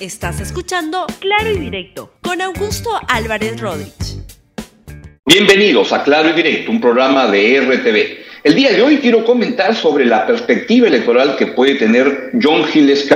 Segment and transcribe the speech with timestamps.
[0.00, 4.22] Estás escuchando Claro y Directo con Augusto Álvarez Rodríguez.
[5.26, 8.44] Bienvenidos a Claro y Directo, un programa de RTV.
[8.44, 13.10] El día de hoy quiero comentar sobre la perspectiva electoral que puede tener John Giles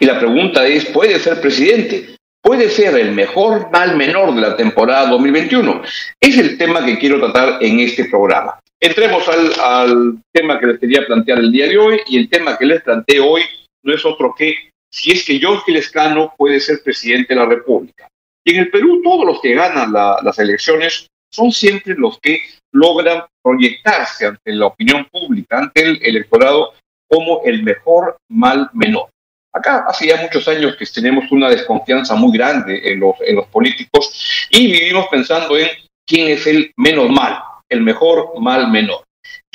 [0.00, 2.16] Y la pregunta es, ¿puede ser presidente?
[2.40, 5.82] ¿Puede ser el mejor mal menor de la temporada 2021?
[6.18, 8.58] Es el tema que quiero tratar en este programa.
[8.80, 12.56] Entremos al, al tema que les quería plantear el día de hoy y el tema
[12.56, 13.42] que les planteo hoy
[13.82, 14.56] no es otro que
[14.96, 18.08] si es que John Gilescano puede ser presidente de la República.
[18.42, 22.40] Y en el Perú todos los que ganan las elecciones son siempre los que
[22.72, 26.72] logran proyectarse ante la opinión pública, ante el electorado,
[27.10, 29.10] como el mejor mal menor.
[29.52, 33.46] Acá hace ya muchos años que tenemos una desconfianza muy grande en los, en los
[33.48, 35.68] políticos y vivimos pensando en
[36.06, 37.38] quién es el menos mal,
[37.68, 39.05] el mejor mal menor.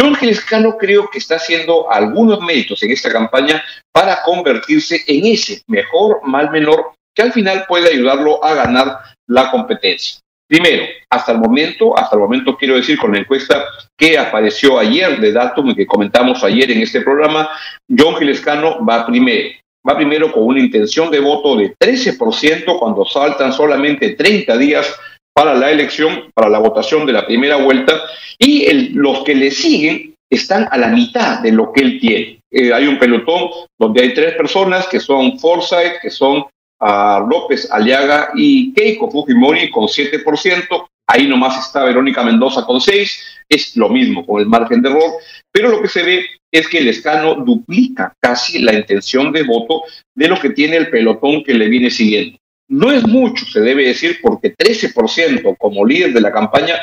[0.00, 5.62] John Gilescano creo que está haciendo algunos méritos en esta campaña para convertirse en ese
[5.66, 10.18] mejor mal menor que al final puede ayudarlo a ganar la competencia.
[10.48, 13.62] Primero, hasta el momento, hasta el momento quiero decir con la encuesta
[13.96, 17.50] que apareció ayer de Datum que comentamos ayer en este programa,
[17.86, 19.50] John Gilescano va primero.
[19.88, 24.94] Va primero con una intención de voto de 13% cuando saltan solamente 30 días
[25.40, 27.98] para la elección, para la votación de la primera vuelta,
[28.38, 32.40] y los que le siguen están a la mitad de lo que él tiene.
[32.50, 36.44] Eh, hay un pelotón donde hay tres personas que son Forsyth, que son
[36.80, 40.86] uh, López Aliaga y Keiko Fujimori con 7%.
[41.06, 43.08] Ahí nomás está Verónica Mendoza con 6%.
[43.48, 45.10] Es lo mismo con el margen de error.
[45.50, 49.84] Pero lo que se ve es que el escano duplica casi la intención de voto
[50.14, 52.36] de lo que tiene el pelotón que le viene siguiendo.
[52.70, 56.80] No es mucho, se debe decir, porque 13% como líder de la campaña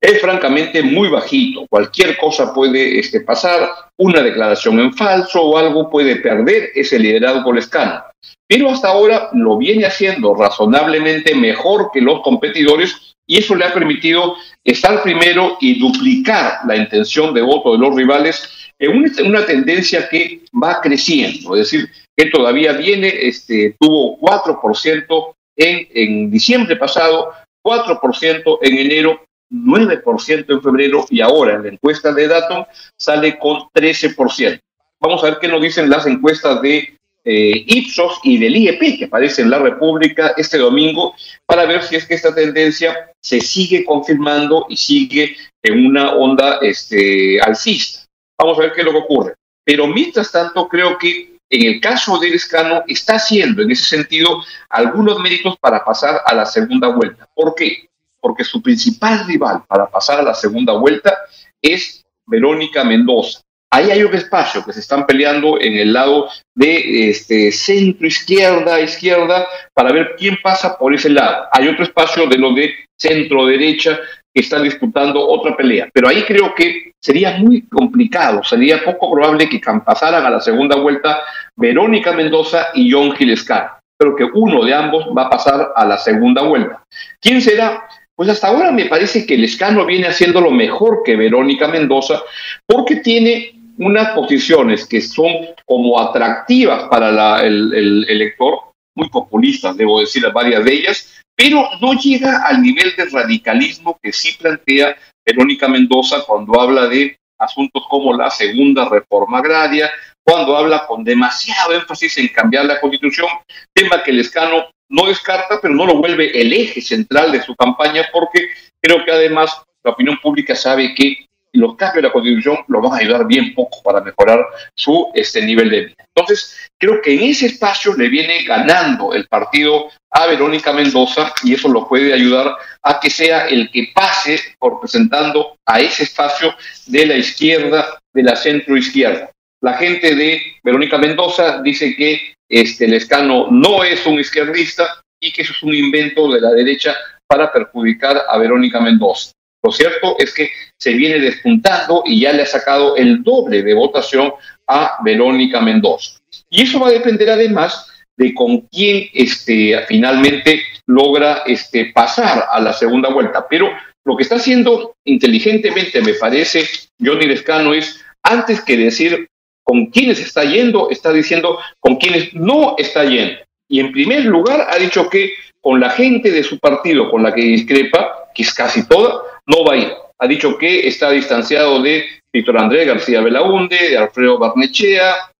[0.00, 1.66] es francamente muy bajito.
[1.68, 7.42] Cualquier cosa puede este, pasar, una declaración en falso o algo puede perder ese liderazgo
[7.42, 8.04] por escano.
[8.46, 13.72] Pero hasta ahora lo viene haciendo razonablemente mejor que los competidores y eso le ha
[13.72, 20.08] permitido estar primero y duplicar la intención de voto de los rivales en una, tendencia
[20.08, 21.56] que va creciendo.
[21.56, 27.32] Es decir, que todavía viene, este, tuvo 4% en, en diciembre pasado,
[27.62, 29.20] 4% en enero,
[29.50, 32.64] 9% en febrero y ahora en la encuesta de Datum
[32.96, 34.60] sale con 13%.
[35.00, 39.04] Vamos a ver qué nos dicen las encuestas de eh, Ipsos y del IEP que
[39.06, 41.14] aparece en la República este domingo
[41.46, 46.58] para ver si es que esta tendencia se sigue confirmando y sigue en una onda
[46.60, 48.06] este, alcista.
[48.38, 49.34] Vamos a ver qué es lo que ocurre.
[49.64, 54.42] Pero mientras tanto, creo que en el caso de Escano está haciendo en ese sentido
[54.68, 57.28] algunos méritos para pasar a la segunda vuelta.
[57.34, 57.88] ¿Por qué?
[58.20, 61.16] Porque su principal rival para pasar a la segunda vuelta
[61.60, 63.40] es Verónica Mendoza.
[63.70, 68.80] Ahí hay un espacio que se están peleando en el lado de este, centro izquierda,
[68.80, 71.46] izquierda, para ver quién pasa por ese lado.
[71.50, 73.98] Hay otro espacio de lo de centro derecha
[74.40, 75.88] están disputando otra pelea.
[75.92, 80.76] Pero ahí creo que sería muy complicado, sería poco probable que pasaran a la segunda
[80.76, 81.20] vuelta
[81.56, 83.78] Verónica Mendoza y John Gilescar.
[83.98, 86.82] Creo que uno de ambos va a pasar a la segunda vuelta.
[87.20, 87.84] ¿Quién será?
[88.16, 92.22] Pues hasta ahora me parece que el escano viene haciendo lo mejor que Verónica Mendoza
[92.66, 95.32] porque tiene unas posiciones que son
[95.66, 98.58] como atractivas para el, elector,
[98.94, 104.12] muy populistas, debo decir, varias de ellas, pero no llega al nivel de radicalismo que
[104.12, 104.96] sí plantea
[105.26, 109.90] Verónica Mendoza cuando habla de asuntos como la segunda reforma agraria,
[110.22, 113.28] cuando habla con demasiado énfasis en cambiar la constitución,
[113.74, 117.54] tema que el escano no descarta, pero no lo vuelve el eje central de su
[117.56, 118.48] campaña, porque
[118.80, 119.50] creo que además
[119.82, 121.26] la opinión pública sabe que
[121.58, 124.44] los cambios de la constitución lo van a ayudar bien poco para mejorar
[124.74, 126.04] su este, nivel de vida.
[126.14, 131.54] Entonces, creo que en ese espacio le viene ganando el partido a Verónica Mendoza y
[131.54, 136.54] eso lo puede ayudar a que sea el que pase por presentando a ese espacio
[136.86, 139.30] de la izquierda, de la centro izquierda.
[139.60, 145.42] La gente de Verónica Mendoza dice que este Lescano no es un izquierdista y que
[145.42, 146.94] eso es un invento de la derecha
[147.26, 149.32] para perjudicar a Verónica Mendoza.
[149.64, 153.72] Lo cierto es que se viene despuntando y ya le ha sacado el doble de
[153.72, 154.34] votación
[154.66, 156.20] a Verónica Mendoza.
[156.50, 162.60] Y eso va a depender además de con quién este, finalmente logra este, pasar a
[162.60, 163.46] la segunda vuelta.
[163.48, 163.70] Pero
[164.04, 166.64] lo que está haciendo inteligentemente, me parece,
[167.02, 169.28] Johnny Lescano, es antes que decir
[169.62, 173.40] con quiénes está yendo, está diciendo con quiénes no está yendo.
[173.66, 175.32] Y en primer lugar ha dicho que
[175.62, 179.64] con la gente de su partido con la que discrepa, que es casi toda, no
[179.64, 179.92] va a ir.
[180.18, 185.30] Ha dicho que está distanciado de Víctor Andrés García Belaunde, de Alfredo Barnechea,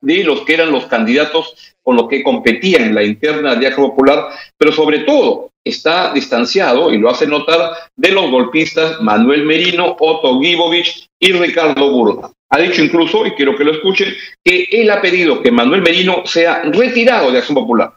[0.00, 3.90] de los que eran los candidatos con los que competían en la interna de Acción
[3.90, 9.96] Popular, pero sobre todo está distanciado, y lo hace notar, de los golpistas Manuel Merino,
[9.98, 12.30] Otto Gibovich y Ricardo Burda.
[12.50, 16.22] Ha dicho incluso, y quiero que lo escuchen, que él ha pedido que Manuel Merino
[16.26, 17.94] sea retirado de Acción Popular.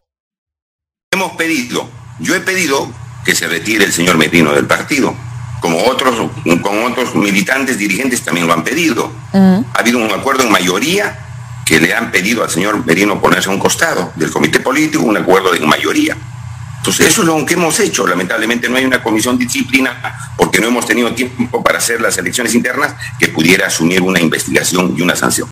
[1.14, 1.88] Hemos pedido,
[2.20, 2.88] yo he pedido
[3.24, 5.16] que se retire el señor Merino del partido,
[5.62, 6.30] como otros,
[6.62, 9.10] con otros militantes dirigentes también lo han pedido.
[9.32, 11.18] Ha habido un acuerdo en mayoría
[11.66, 15.16] que le han pedido al señor Merino ponerse a un costado del comité político, un
[15.16, 16.18] acuerdo de mayoría.
[16.80, 18.08] Entonces, eso es lo que hemos hecho.
[18.08, 22.18] Lamentablemente no hay una comisión de disciplina porque no hemos tenido tiempo para hacer las
[22.18, 25.48] elecciones internas que pudiera asumir una investigación y una sanción.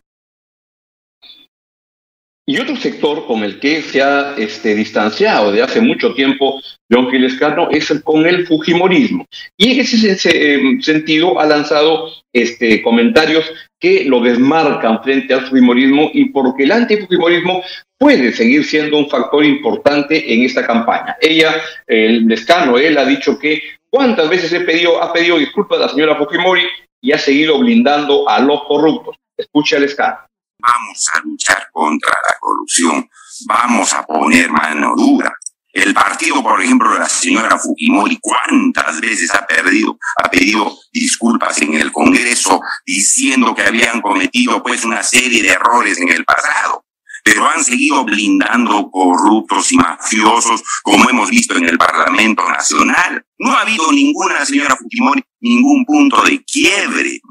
[2.49, 6.59] Y otro sector con el que se ha este, distanciado de hace mucho tiempo
[6.91, 9.27] John Gilescano es el, con el Fujimorismo.
[9.55, 13.45] Y en ese em, sentido ha lanzado este, comentarios
[13.79, 17.61] que lo desmarcan frente al Fujimorismo y porque el antifujimorismo
[17.99, 21.17] puede seguir siendo un factor importante en esta campaña.
[21.21, 21.53] Ella,
[21.85, 23.61] el Lescano, él ha dicho que
[23.91, 26.63] cuántas veces he pedido, ha pedido disculpas a la señora Fujimori
[26.99, 29.17] y ha seguido blindando a los corruptos.
[29.37, 30.17] Escucha el Lescano.
[30.61, 33.09] Vamos a luchar contra la corrupción,
[33.47, 35.33] vamos a poner mano dura.
[35.71, 41.61] El partido, por ejemplo, de la señora Fujimori, ¿cuántas veces ha perdido, ha pedido disculpas
[41.61, 46.83] en el Congreso diciendo que habían cometido pues una serie de errores en el pasado?
[47.23, 53.23] Pero han seguido blindando corruptos y mafiosos, como hemos visto en el Parlamento Nacional.
[53.37, 57.21] No ha habido ninguna, señora Fujimori, ningún punto de quiebre.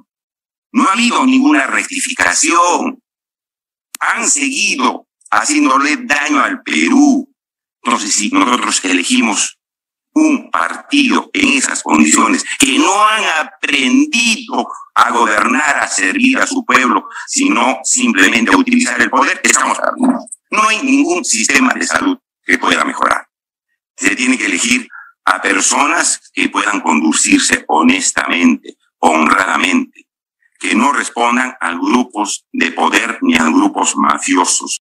[0.73, 3.03] No ha habido ninguna rectificación
[3.99, 7.29] han seguido haciéndole daño al Perú.
[7.83, 9.59] Entonces, si nosotros elegimos
[10.15, 16.65] un partido en esas condiciones, que no han aprendido a gobernar, a servir a su
[16.65, 20.27] pueblo, sino simplemente a utilizar el poder, estamos hablando.
[20.51, 23.29] No hay ningún sistema de salud que pueda mejorar.
[23.97, 24.89] Se tiene que elegir
[25.25, 30.08] a personas que puedan conducirse honestamente, honradamente,
[30.59, 34.81] que no respondan a grupos de poder ni a grupos mafiosos.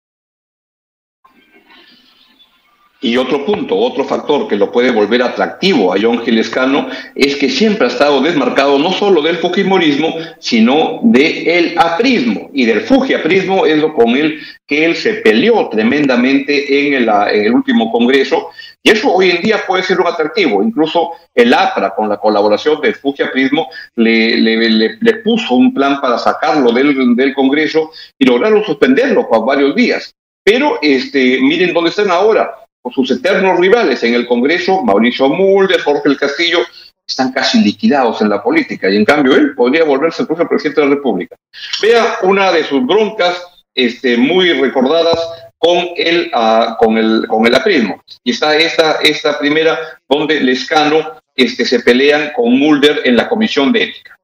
[2.99, 7.49] Y otro punto, otro factor que lo puede volver atractivo a John Gilescano es que
[7.49, 12.49] siempre ha estado desmarcado no solo del fujimorismo, sino del aprismo.
[12.53, 17.45] Y del fujiaprismo es lo con el que él se peleó tremendamente en el, en
[17.45, 18.49] el último congreso
[18.87, 20.63] y eso hoy en día puede ser un atractivo.
[20.63, 26.17] Incluso el APRA, con la colaboración del Fujiaprismo, le, le, le, puso un plan para
[26.17, 30.15] sacarlo del, del, Congreso y lograron suspenderlo por varios días.
[30.41, 35.81] Pero este, miren dónde están ahora, con sus eternos rivales en el Congreso, Mauricio Mulder,
[35.81, 36.59] Jorge el Castillo,
[37.07, 40.81] están casi liquidados en la política y en cambio él podría volverse el propio presidente
[40.81, 41.35] de la República.
[41.81, 43.41] Vea una de sus broncas
[43.73, 45.17] este, muy recordadas
[45.57, 48.01] con el, uh, con el, con el aprismo.
[48.23, 53.71] Y está esta, esta primera donde Lescano este, se pelean con Mulder en la comisión
[53.71, 54.15] de ética.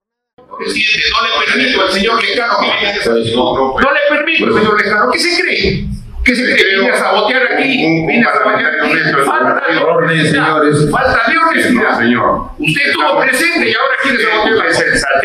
[0.57, 4.81] Presidente, no le permito al señor Lescano que venga no, no le permito al señor
[4.81, 5.11] Lescano.
[5.11, 5.85] ¿Qué se cree?
[6.23, 6.79] ¿Qué se cree?
[6.79, 8.97] Vine a sabotear aquí, vine a sabotear aquí.
[9.25, 10.61] Falta de honestidad.
[10.89, 11.99] Falta de honestidad.
[11.99, 12.49] señor.
[12.57, 14.57] Usted estuvo presente y ahora quiere sabotear.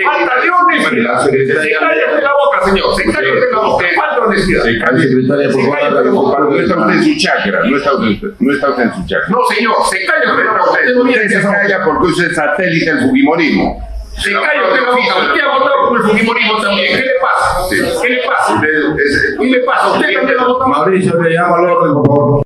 [0.04, 1.22] Falta de honestidad.
[1.22, 2.96] Se calle de la boca, señor.
[2.96, 3.86] Se calle de la boca.
[3.94, 4.62] Falta de honestidad.
[4.64, 6.50] Se calle, secretaria, por favor.
[6.50, 7.60] No está usted en su chakra.
[7.64, 9.28] No está usted, no está usted en su chakra.
[9.28, 9.74] No, señor.
[9.90, 10.70] Se calla de la boca.
[10.98, 13.87] Usted se calla porque usted es satélite del Fujimorismo.
[14.22, 15.26] Se calla usted la boca.
[15.26, 16.96] Usted ha votado por el Fujimorismo también.
[16.96, 17.68] ¿Qué le pasa?
[18.02, 18.60] ¿Qué le pasa?
[18.60, 19.92] ¿Qué le pasa?
[19.92, 20.68] Usted también ha votado.
[20.68, 22.42] Mauricio, le llama al orden, por favor.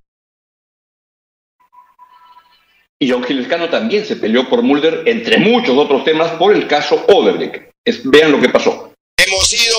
[2.99, 7.05] Y John Gilescano también se peleó por Mulder, entre muchos otros temas, por el caso
[7.09, 7.73] Odebrecht.
[8.05, 8.93] vean lo que pasó.
[9.17, 9.76] Hemos sido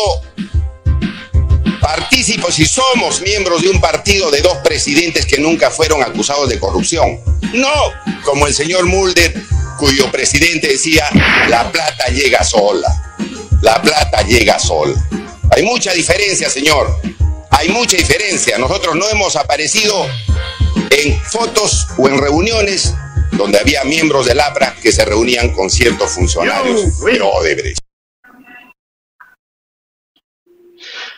[1.80, 6.60] partícipes y somos miembros de un partido de dos presidentes que nunca fueron acusados de
[6.60, 7.18] corrupción.
[7.54, 7.72] No
[8.26, 9.34] como el señor Mulder
[9.84, 11.04] cuyo presidente decía,
[11.50, 12.88] la plata llega sola,
[13.60, 14.96] la plata llega sola.
[15.52, 17.02] Hay mucha diferencia, señor,
[17.50, 18.58] hay mucha diferencia.
[18.58, 20.08] Nosotros no hemos aparecido
[20.90, 22.94] en fotos o en reuniones
[23.34, 27.83] donde había miembros del APRA que se reunían con ciertos funcionarios de Odebrecht.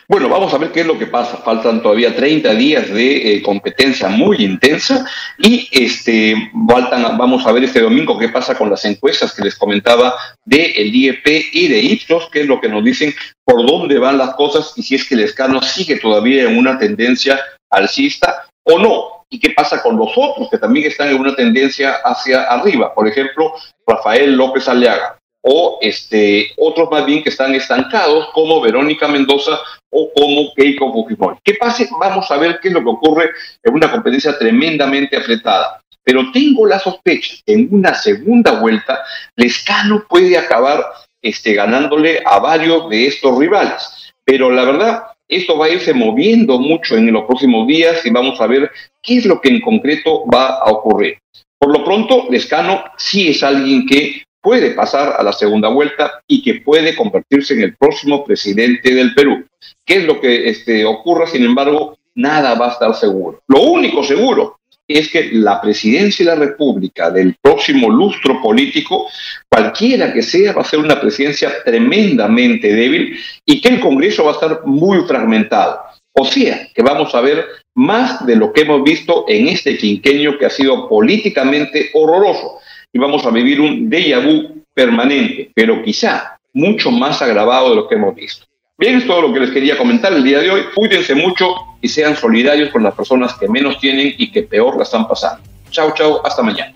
[0.08, 1.38] Bueno, vamos a ver qué es lo que pasa.
[1.38, 5.04] Faltan todavía 30 días de eh, competencia muy intensa
[5.36, 9.56] y este, faltan, vamos a ver este domingo qué pasa con las encuestas que les
[9.56, 13.12] comentaba del de IEP y de Ipsos, qué es lo que nos dicen
[13.44, 16.78] por dónde van las cosas y si es que el escano sigue todavía en una
[16.78, 19.16] tendencia alcista o no.
[19.28, 22.94] ¿Y qué pasa con los otros que también están en una tendencia hacia arriba?
[22.94, 25.18] Por ejemplo, Rafael López Aliaga
[25.48, 29.60] o este, otros más bien que están estancados, como Verónica Mendoza
[29.90, 31.38] o como Keiko Fujimori.
[31.44, 31.88] ¿Qué pase?
[32.00, 33.30] Vamos a ver qué es lo que ocurre
[33.62, 35.80] en una competencia tremendamente apretada.
[36.02, 39.04] Pero tengo la sospecha que en una segunda vuelta
[39.36, 40.84] Lescano puede acabar
[41.22, 44.12] este, ganándole a varios de estos rivales.
[44.24, 48.40] Pero la verdad, esto va a irse moviendo mucho en los próximos días y vamos
[48.40, 48.68] a ver
[49.00, 51.18] qué es lo que en concreto va a ocurrir.
[51.56, 56.40] Por lo pronto, Lescano sí es alguien que puede pasar a la segunda vuelta y
[56.40, 59.44] que puede convertirse en el próximo presidente del Perú.
[59.84, 61.26] ¿Qué es lo que este, ocurra?
[61.26, 63.42] Sin embargo, nada va a estar seguro.
[63.48, 69.08] Lo único seguro es que la presidencia de la República del próximo lustro político,
[69.48, 74.30] cualquiera que sea, va a ser una presidencia tremendamente débil y que el Congreso va
[74.30, 75.80] a estar muy fragmentado.
[76.12, 80.38] O sea, que vamos a ver más de lo que hemos visto en este quinquenio
[80.38, 82.60] que ha sido políticamente horroroso
[82.96, 87.86] y vamos a vivir un déjà vu permanente, pero quizá mucho más agravado de lo
[87.86, 88.46] que hemos visto.
[88.78, 90.62] Bien, es todo lo que les quería comentar el día de hoy.
[90.74, 94.84] Cuídense mucho y sean solidarios con las personas que menos tienen y que peor la
[94.84, 95.42] están pasando.
[95.70, 96.72] Chao, chao, hasta mañana.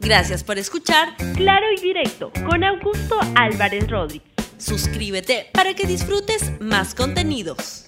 [0.00, 4.28] Gracias por escuchar Claro y Directo con Augusto Álvarez Rodríguez.
[4.56, 7.84] Suscríbete para que disfrutes más contenidos.